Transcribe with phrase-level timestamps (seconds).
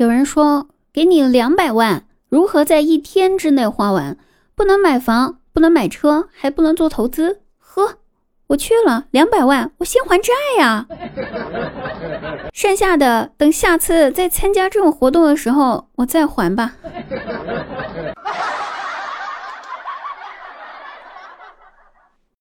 [0.00, 4.16] 有人说给你两百万如何在一天之内花完？
[4.54, 7.42] 不能买房不能买车还不能做投资。
[7.58, 7.98] 呵
[8.46, 10.86] 我去了两百万我先还债呀！
[12.54, 16.76] 剩下的等下次再参加这种活动的时候我再还吧。